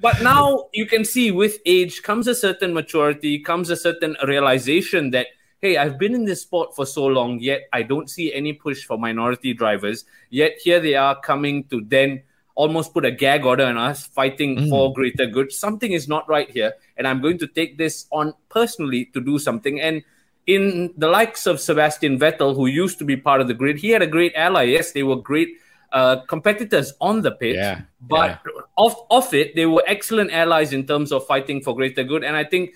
But 0.00 0.22
now 0.22 0.68
you 0.72 0.86
can 0.86 1.04
see 1.04 1.30
with 1.30 1.58
age 1.66 2.02
comes 2.02 2.28
a 2.28 2.34
certain 2.34 2.72
maturity, 2.72 3.38
comes 3.38 3.70
a 3.70 3.76
certain 3.76 4.16
realization 4.26 5.10
that, 5.10 5.26
hey, 5.60 5.76
I've 5.76 5.98
been 5.98 6.14
in 6.14 6.24
this 6.24 6.42
sport 6.42 6.76
for 6.76 6.86
so 6.86 7.06
long, 7.06 7.40
yet 7.40 7.62
I 7.72 7.82
don't 7.82 8.08
see 8.08 8.32
any 8.32 8.52
push 8.52 8.84
for 8.84 8.98
minority 8.98 9.52
drivers. 9.52 10.04
Yet 10.30 10.52
here 10.62 10.80
they 10.80 10.94
are 10.94 11.18
coming 11.20 11.64
to 11.64 11.82
then 11.84 12.22
almost 12.54 12.94
put 12.94 13.04
a 13.04 13.10
gag 13.10 13.44
order 13.44 13.66
on 13.66 13.76
us 13.76 14.06
fighting 14.06 14.56
mm. 14.56 14.68
for 14.70 14.92
greater 14.92 15.26
good. 15.26 15.52
Something 15.52 15.92
is 15.92 16.08
not 16.08 16.28
right 16.28 16.50
here. 16.50 16.72
And 16.96 17.06
I'm 17.06 17.20
going 17.20 17.38
to 17.38 17.46
take 17.46 17.78
this 17.78 18.06
on 18.12 18.32
personally 18.48 19.06
to 19.06 19.20
do 19.20 19.38
something. 19.38 19.80
And 19.80 20.02
in 20.46 20.94
the 20.96 21.08
likes 21.08 21.46
of 21.46 21.60
Sebastian 21.60 22.18
Vettel, 22.18 22.54
who 22.54 22.66
used 22.66 22.98
to 22.98 23.04
be 23.04 23.16
part 23.16 23.40
of 23.40 23.48
the 23.48 23.54
grid, 23.54 23.78
he 23.78 23.90
had 23.90 24.02
a 24.02 24.06
great 24.06 24.32
ally. 24.34 24.62
Yes, 24.62 24.92
they 24.92 25.02
were 25.02 25.16
great 25.16 25.48
uh, 25.92 26.16
competitors 26.26 26.92
on 27.00 27.22
the 27.22 27.32
pitch, 27.32 27.56
yeah, 27.56 27.82
but 28.00 28.40
yeah. 28.44 28.62
off 28.76 28.96
off 29.10 29.34
it, 29.34 29.54
they 29.54 29.66
were 29.66 29.82
excellent 29.86 30.32
allies 30.32 30.72
in 30.72 30.86
terms 30.86 31.12
of 31.12 31.26
fighting 31.26 31.62
for 31.62 31.74
greater 31.74 32.04
good. 32.04 32.24
And 32.24 32.36
I 32.36 32.44
think 32.44 32.74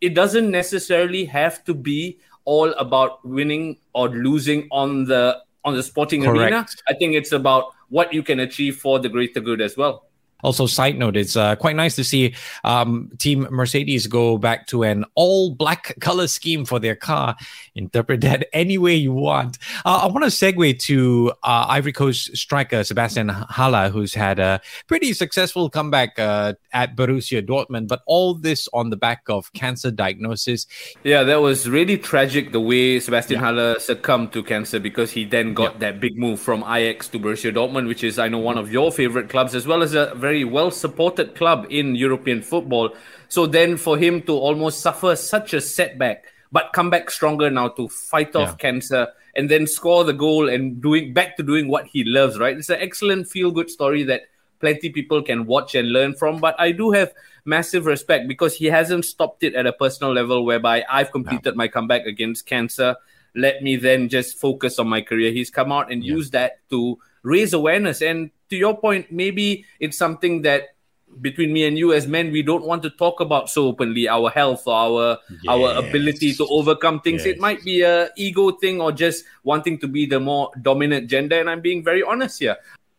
it 0.00 0.14
doesn't 0.14 0.50
necessarily 0.50 1.24
have 1.26 1.64
to 1.64 1.74
be 1.74 2.18
all 2.44 2.72
about 2.72 3.24
winning 3.24 3.78
or 3.94 4.08
losing 4.08 4.68
on 4.70 5.04
the 5.04 5.38
on 5.64 5.74
the 5.74 5.82
sporting 5.82 6.24
Correct. 6.24 6.52
arena. 6.52 6.66
I 6.88 6.94
think 6.94 7.14
it's 7.14 7.32
about 7.32 7.72
what 7.88 8.12
you 8.12 8.22
can 8.22 8.40
achieve 8.40 8.76
for 8.76 8.98
the 8.98 9.08
greater 9.08 9.40
good 9.40 9.60
as 9.60 9.76
well. 9.76 10.06
Also, 10.42 10.66
side 10.66 10.98
note, 10.98 11.16
it's 11.16 11.36
uh, 11.36 11.56
quite 11.56 11.76
nice 11.76 11.96
to 11.96 12.04
see 12.04 12.34
um, 12.64 13.10
Team 13.18 13.46
Mercedes 13.50 14.06
go 14.06 14.38
back 14.38 14.66
to 14.68 14.82
an 14.82 15.04
all 15.14 15.50
black 15.50 15.94
color 16.00 16.26
scheme 16.26 16.64
for 16.64 16.78
their 16.78 16.96
car. 16.96 17.36
Interpret 17.74 18.20
that 18.22 18.46
any 18.52 18.78
way 18.78 18.94
you 18.94 19.12
want. 19.12 19.58
Uh, 19.84 20.00
I 20.02 20.06
want 20.06 20.24
to 20.24 20.30
segue 20.30 20.78
to 20.80 21.32
uh, 21.42 21.66
Ivory 21.68 21.92
Coast 21.92 22.36
striker 22.36 22.84
Sebastian 22.84 23.28
Haller, 23.28 23.88
who's 23.88 24.14
had 24.14 24.38
a 24.38 24.60
pretty 24.86 25.12
successful 25.12 25.70
comeback 25.70 26.18
uh, 26.18 26.54
at 26.72 26.96
Borussia 26.96 27.46
Dortmund, 27.46 27.88
but 27.88 28.02
all 28.06 28.34
this 28.34 28.68
on 28.72 28.90
the 28.90 28.96
back 28.96 29.22
of 29.28 29.52
cancer 29.52 29.90
diagnosis. 29.90 30.66
Yeah, 31.04 31.22
that 31.24 31.40
was 31.40 31.68
really 31.68 31.98
tragic 31.98 32.52
the 32.52 32.60
way 32.60 33.00
Sebastian 33.00 33.40
yeah. 33.40 33.46
Haller 33.46 33.78
succumbed 33.78 34.32
to 34.32 34.42
cancer 34.42 34.80
because 34.80 35.10
he 35.10 35.24
then 35.24 35.54
got 35.54 35.74
yeah. 35.74 35.78
that 35.90 36.00
big 36.00 36.18
move 36.18 36.40
from 36.40 36.62
Ajax 36.62 37.08
to 37.08 37.18
Borussia 37.18 37.54
Dortmund, 37.54 37.88
which 37.88 38.04
is, 38.04 38.18
I 38.18 38.28
know, 38.28 38.38
one 38.38 38.58
of 38.58 38.72
your 38.72 38.90
favorite 38.92 39.28
clubs, 39.28 39.54
as 39.54 39.66
well 39.66 39.82
as 39.82 39.94
a 39.94 40.14
very 40.14 40.31
very 40.32 40.44
well 40.44 40.70
supported 40.70 41.34
club 41.34 41.66
in 41.68 41.94
European 41.94 42.40
football. 42.40 42.88
So 43.28 43.46
then 43.46 43.76
for 43.76 43.98
him 43.98 44.22
to 44.22 44.32
almost 44.32 44.80
suffer 44.80 45.14
such 45.14 45.52
a 45.52 45.60
setback, 45.60 46.24
but 46.50 46.72
come 46.72 46.88
back 46.88 47.10
stronger 47.10 47.50
now 47.50 47.68
to 47.76 47.88
fight 47.88 48.34
off 48.34 48.56
yeah. 48.56 48.70
cancer 48.70 49.08
and 49.36 49.50
then 49.50 49.66
score 49.66 50.04
the 50.04 50.14
goal 50.14 50.48
and 50.48 50.80
doing 50.80 51.12
back 51.12 51.36
to 51.36 51.42
doing 51.42 51.68
what 51.68 51.84
he 51.86 52.04
loves, 52.04 52.38
right? 52.38 52.56
It's 52.56 52.70
an 52.70 52.80
excellent 52.80 53.28
feel 53.28 53.50
good 53.50 53.68
story 53.68 54.04
that 54.04 54.22
plenty 54.58 54.88
people 54.88 55.22
can 55.22 55.44
watch 55.44 55.74
and 55.74 55.92
learn 55.92 56.14
from. 56.14 56.40
But 56.40 56.56
I 56.58 56.72
do 56.72 56.92
have 56.92 57.12
massive 57.44 57.84
respect 57.84 58.26
because 58.26 58.56
he 58.56 58.66
hasn't 58.72 59.04
stopped 59.04 59.44
it 59.44 59.54
at 59.54 59.66
a 59.66 59.72
personal 59.72 60.14
level 60.14 60.46
whereby 60.46 60.82
I've 60.88 61.12
completed 61.12 61.56
my 61.56 61.68
comeback 61.68 62.06
against 62.06 62.46
cancer. 62.46 62.96
Let 63.36 63.62
me 63.62 63.76
then 63.76 64.08
just 64.08 64.40
focus 64.40 64.78
on 64.78 64.88
my 64.88 65.02
career. 65.02 65.30
He's 65.30 65.50
come 65.50 65.72
out 65.72 65.92
and 65.92 66.02
yeah. 66.02 66.14
used 66.14 66.32
that 66.32 66.60
to 66.70 66.98
raise 67.22 67.52
awareness. 67.52 68.00
And 68.00 68.30
to 68.52 68.56
your 68.56 68.76
point, 68.76 69.10
maybe 69.10 69.64
it's 69.80 69.96
something 69.96 70.42
that 70.42 70.76
between 71.20 71.52
me 71.52 71.64
and 71.64 71.78
you 71.78 71.92
as 71.92 72.06
men, 72.06 72.30
we 72.30 72.42
don't 72.42 72.64
want 72.64 72.82
to 72.82 72.90
talk 72.90 73.20
about 73.20 73.48
so 73.48 73.66
openly 73.66 74.08
our 74.08 74.28
health 74.28 74.68
or 74.68 74.76
our 74.76 75.18
yes. 75.28 75.48
our 75.48 75.80
ability 75.80 76.34
to 76.34 76.46
overcome 76.48 77.00
things. 77.00 77.24
Yes. 77.24 77.36
It 77.36 77.40
might 77.40 77.64
be 77.64 77.80
a 77.80 78.10
ego 78.16 78.52
thing 78.52 78.80
or 78.80 78.92
just 78.92 79.24
wanting 79.42 79.78
to 79.80 79.88
be 79.88 80.04
the 80.04 80.20
more 80.20 80.52
dominant 80.60 81.08
gender. 81.08 81.40
And 81.40 81.48
I'm 81.48 81.60
being 81.60 81.82
very 81.82 82.02
honest 82.02 82.40
here. 82.40 82.56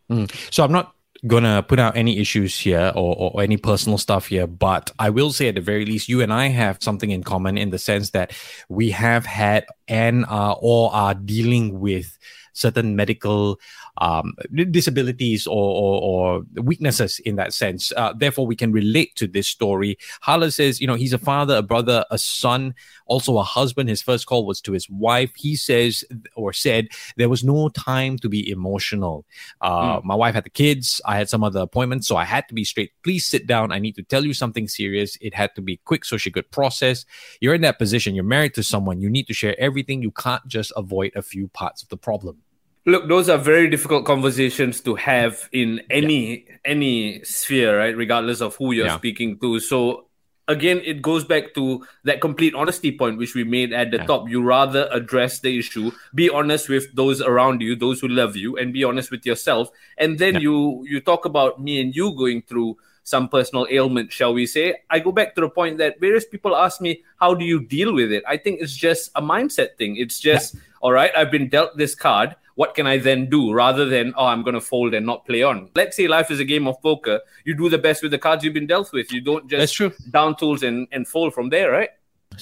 Mm. 0.09 0.25
So 0.49 0.63
I'm 0.63 0.71
not 0.71 0.95
gonna 1.25 1.61
put 1.61 1.79
out 1.79 1.95
any 1.95 2.17
issues 2.19 2.59
here 2.59 2.91
or, 2.95 3.15
or, 3.15 3.41
any 3.41 3.55
personal 3.55 3.97
stuff 3.97 4.27
here 4.27 4.45
but 4.45 4.91
i 4.99 5.09
will 5.09 5.31
say 5.31 5.47
at 5.47 5.55
the 5.55 5.61
very 5.61 5.85
least 5.85 6.09
you 6.09 6.19
and 6.19 6.33
i 6.33 6.47
have 6.47 6.83
something 6.83 7.11
in 7.11 7.23
common 7.23 7.57
in 7.57 7.69
the 7.69 7.79
sense 7.79 8.09
that 8.09 8.33
we 8.67 8.91
have 8.91 9.25
had 9.25 9.65
and 9.87 10.25
are 10.27 10.57
or 10.59 10.93
are 10.93 11.13
dealing 11.13 11.79
with 11.79 12.19
certain 12.53 12.95
medical 12.95 13.59
um, 13.97 14.33
disabilities 14.71 15.45
or, 15.45 15.53
or, 15.53 16.01
or, 16.01 16.43
weaknesses 16.55 17.19
in 17.19 17.35
that 17.35 17.53
sense. 17.53 17.91
Uh, 17.95 18.13
therefore, 18.13 18.47
we 18.47 18.55
can 18.55 18.71
relate 18.71 19.15
to 19.15 19.27
this 19.27 19.47
story. 19.47 19.97
Haller 20.21 20.49
says, 20.49 20.81
you 20.81 20.87
know, 20.87 20.95
he's 20.95 21.13
a 21.13 21.17
father, 21.17 21.57
a 21.57 21.61
brother, 21.61 22.03
a 22.09 22.17
son, 22.17 22.73
also 23.05 23.37
a 23.37 23.43
husband. 23.43 23.89
His 23.89 24.01
first 24.01 24.25
call 24.25 24.45
was 24.45 24.61
to 24.61 24.71
his 24.71 24.89
wife. 24.89 25.33
He 25.35 25.55
says 25.55 26.03
or 26.35 26.53
said 26.53 26.87
there 27.17 27.29
was 27.29 27.43
no 27.43 27.69
time 27.69 28.17
to 28.19 28.29
be 28.29 28.49
emotional. 28.49 29.25
Uh, 29.61 29.99
mm. 29.99 30.03
My 30.03 30.15
wife 30.15 30.33
had 30.33 30.45
the 30.45 30.49
kids. 30.49 30.99
I 31.05 31.17
had 31.17 31.29
some 31.29 31.43
other 31.43 31.61
appointments, 31.61 32.07
so 32.07 32.15
I 32.15 32.25
had 32.25 32.47
to 32.47 32.53
be 32.53 32.63
straight. 32.63 32.91
Please 33.03 33.25
sit 33.25 33.45
down. 33.45 33.71
I 33.71 33.79
need 33.79 33.95
to 33.95 34.03
tell 34.03 34.25
you 34.25 34.33
something 34.33 34.67
serious. 34.67 35.17
It 35.21 35.33
had 35.33 35.53
to 35.55 35.61
be 35.61 35.77
quick 35.85 36.05
so 36.05 36.17
she 36.17 36.31
could 36.31 36.49
process. 36.51 37.05
You're 37.41 37.53
in 37.53 37.61
that 37.61 37.77
position. 37.77 38.15
You're 38.15 38.23
married 38.23 38.55
to 38.55 38.63
someone. 38.63 39.01
You 39.01 39.09
need 39.09 39.27
to 39.27 39.33
share 39.33 39.55
everything. 39.59 40.01
You 40.01 40.11
can't 40.11 40.45
just 40.47 40.71
avoid 40.75 41.11
a 41.15 41.21
few 41.21 41.47
parts 41.49 41.83
of 41.83 41.89
the 41.89 41.97
problem. 41.97 42.41
Look, 42.85 43.07
those 43.07 43.29
are 43.29 43.37
very 43.37 43.69
difficult 43.69 44.05
conversations 44.05 44.81
to 44.81 44.95
have 44.95 45.47
in 45.53 45.81
any 45.89 46.45
yeah. 46.47 46.55
any 46.65 47.23
sphere, 47.23 47.79
right? 47.79 47.95
Regardless 47.95 48.41
of 48.41 48.55
who 48.57 48.73
you're 48.73 48.87
yeah. 48.87 48.97
speaking 48.97 49.39
to. 49.39 49.59
So 49.59 50.07
again, 50.49 50.81
it 50.83 51.01
goes 51.01 51.23
back 51.23 51.53
to 51.53 51.85
that 52.03 52.19
complete 52.19 52.53
honesty 52.53 52.91
point 52.91 53.17
which 53.17 53.35
we 53.35 53.45
made 53.45 53.71
at 53.71 53.91
the 53.91 53.97
yeah. 53.97 54.05
top. 54.05 54.27
You 54.27 54.43
rather 54.43 54.89
address 54.91 55.39
the 55.39 55.57
issue, 55.57 55.91
be 56.13 56.29
honest 56.29 56.67
with 56.67 56.93
those 56.93 57.21
around 57.21 57.61
you, 57.61 57.77
those 57.77 58.01
who 58.01 58.09
love 58.09 58.35
you, 58.35 58.57
and 58.57 58.73
be 58.73 58.83
honest 58.83 59.11
with 59.11 59.25
yourself. 59.25 59.69
And 59.97 60.19
then 60.19 60.41
you 60.41 60.83
you 60.85 60.99
talk 60.99 61.23
about 61.23 61.61
me 61.61 61.79
and 61.79 61.95
you 61.95 62.11
going 62.15 62.41
through 62.41 62.77
some 63.03 63.27
personal 63.27 63.67
ailment, 63.69 64.11
shall 64.11 64.33
we 64.33 64.45
say. 64.45 64.75
I 64.89 64.99
go 64.99 65.11
back 65.11 65.35
to 65.35 65.41
the 65.41 65.49
point 65.49 65.77
that 65.77 65.99
various 65.99 66.25
people 66.25 66.55
ask 66.55 66.81
me, 66.81 67.03
how 67.19 67.33
do 67.33 67.45
you 67.45 67.59
deal 67.63 67.93
with 67.93 68.11
it? 68.11 68.23
I 68.27 68.37
think 68.37 68.61
it's 68.61 68.75
just 68.75 69.11
a 69.15 69.21
mindset 69.21 69.77
thing. 69.77 69.97
It's 69.97 70.19
just, 70.19 70.55
all 70.81 70.93
right, 70.93 71.11
I've 71.15 71.31
been 71.31 71.49
dealt 71.49 71.77
this 71.77 71.95
card 71.95 72.35
what 72.55 72.75
can 72.75 72.87
I 72.87 72.97
then 72.97 73.29
do 73.29 73.53
rather 73.53 73.85
than, 73.85 74.13
oh, 74.17 74.25
I'm 74.25 74.43
going 74.43 74.53
to 74.53 74.61
fold 74.61 74.93
and 74.93 75.05
not 75.05 75.25
play 75.25 75.43
on. 75.43 75.69
Let's 75.75 75.97
say 75.97 76.07
life 76.07 76.31
is 76.31 76.39
a 76.39 76.45
game 76.45 76.67
of 76.67 76.81
poker. 76.81 77.19
You 77.45 77.55
do 77.55 77.69
the 77.69 77.77
best 77.77 78.01
with 78.03 78.11
the 78.11 78.19
cards 78.19 78.43
you've 78.43 78.53
been 78.53 78.67
dealt 78.67 78.91
with. 78.93 79.11
You 79.11 79.21
don't 79.21 79.49
just 79.49 79.59
That's 79.59 79.71
true. 79.73 79.91
down 80.11 80.35
tools 80.35 80.63
and, 80.63 80.87
and 80.91 81.07
fold 81.07 81.33
from 81.33 81.49
there, 81.49 81.71
right? 81.71 81.89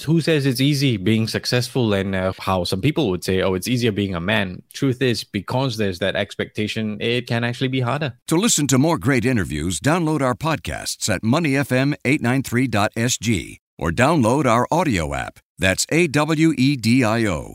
Who 0.06 0.22
says 0.22 0.46
it's 0.46 0.60
easy 0.60 0.96
being 0.96 1.28
successful 1.28 1.92
and 1.92 2.14
uh, 2.14 2.32
how 2.38 2.64
some 2.64 2.80
people 2.80 3.10
would 3.10 3.22
say, 3.22 3.42
oh, 3.42 3.52
it's 3.52 3.68
easier 3.68 3.92
being 3.92 4.14
a 4.14 4.20
man? 4.20 4.62
Truth 4.72 5.02
is, 5.02 5.22
because 5.22 5.76
there's 5.76 5.98
that 5.98 6.16
expectation, 6.16 6.96
it 6.98 7.26
can 7.26 7.44
actually 7.44 7.68
be 7.68 7.80
harder. 7.80 8.14
To 8.28 8.36
listen 8.36 8.66
to 8.68 8.78
more 8.78 8.96
great 8.96 9.26
interviews, 9.26 9.80
download 9.80 10.22
our 10.22 10.34
podcasts 10.34 11.10
at 11.10 11.20
moneyfm893.sg 11.22 13.58
or 13.78 13.90
download 13.90 14.46
our 14.46 14.66
audio 14.70 15.14
app. 15.14 15.40
That's 15.58 15.84
A 15.90 16.06
W 16.06 16.54
E 16.56 16.76
D 16.76 17.04
I 17.04 17.26
O. 17.26 17.54